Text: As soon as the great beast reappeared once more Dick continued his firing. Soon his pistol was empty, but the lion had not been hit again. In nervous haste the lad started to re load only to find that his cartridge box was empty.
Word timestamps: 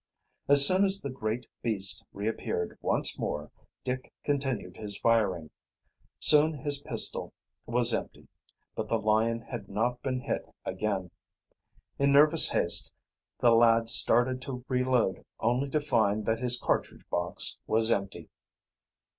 As 0.47 0.65
soon 0.65 0.83
as 0.83 0.99
the 0.99 1.11
great 1.11 1.45
beast 1.61 2.03
reappeared 2.11 2.75
once 2.81 3.19
more 3.19 3.51
Dick 3.83 4.11
continued 4.23 4.77
his 4.77 4.97
firing. 4.97 5.51
Soon 6.17 6.55
his 6.55 6.81
pistol 6.81 7.33
was 7.67 7.93
empty, 7.93 8.27
but 8.73 8.89
the 8.89 8.97
lion 8.97 9.41
had 9.41 9.69
not 9.69 10.01
been 10.01 10.19
hit 10.21 10.43
again. 10.65 11.11
In 11.99 12.11
nervous 12.11 12.49
haste 12.49 12.91
the 13.41 13.51
lad 13.51 13.89
started 13.89 14.41
to 14.41 14.65
re 14.67 14.83
load 14.83 15.23
only 15.39 15.69
to 15.69 15.79
find 15.79 16.25
that 16.25 16.39
his 16.39 16.59
cartridge 16.59 17.07
box 17.11 17.59
was 17.67 17.91
empty. 17.91 18.27